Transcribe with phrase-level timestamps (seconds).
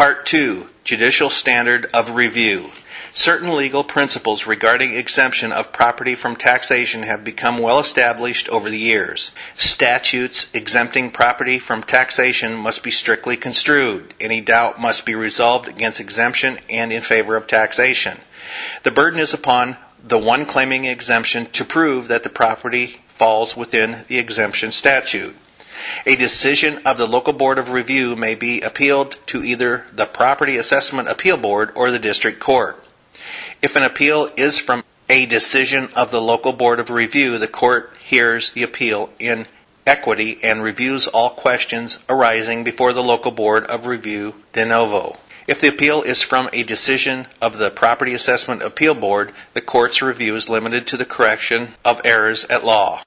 [0.00, 2.70] Part 2 Judicial Standard of Review.
[3.12, 8.78] Certain legal principles regarding exemption of property from taxation have become well established over the
[8.78, 9.30] years.
[9.52, 14.14] Statutes exempting property from taxation must be strictly construed.
[14.18, 18.20] Any doubt must be resolved against exemption and in favor of taxation.
[18.84, 24.06] The burden is upon the one claiming exemption to prove that the property falls within
[24.08, 25.36] the exemption statute.
[26.06, 30.56] A decision of the local board of review may be appealed to either the Property
[30.56, 32.82] Assessment Appeal Board or the district court.
[33.60, 37.92] If an appeal is from a decision of the local board of review, the court
[38.02, 39.46] hears the appeal in
[39.86, 45.18] equity and reviews all questions arising before the local board of review de novo.
[45.46, 50.00] If the appeal is from a decision of the Property Assessment Appeal Board, the court's
[50.00, 52.98] review is limited to the correction of errors at law.